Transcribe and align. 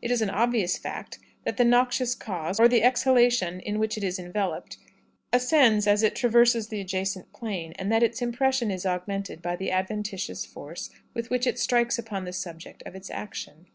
It 0.00 0.10
is 0.10 0.22
an 0.22 0.30
obvious 0.30 0.78
fact, 0.78 1.18
that 1.44 1.58
the 1.58 1.64
noxious 1.66 2.14
cause, 2.14 2.58
or 2.58 2.68
the 2.68 2.82
exhalation 2.82 3.60
in 3.60 3.78
which 3.78 3.98
it 3.98 4.02
is 4.02 4.18
enveloped, 4.18 4.78
ascends 5.30 5.86
as 5.86 6.02
it 6.02 6.16
traverses 6.16 6.68
the 6.68 6.80
adjacent 6.80 7.34
plain, 7.34 7.72
and 7.72 7.92
that 7.92 8.02
its 8.02 8.22
impression 8.22 8.70
is 8.70 8.86
augmented 8.86 9.42
by 9.42 9.56
the 9.56 9.70
adventitious 9.70 10.46
force 10.46 10.88
with 11.12 11.28
which 11.28 11.46
it 11.46 11.58
strikes 11.58 11.98
upon 11.98 12.24
the 12.24 12.32
subject 12.32 12.82
of 12.86 12.94
its 12.96 13.10
action. 13.10 13.66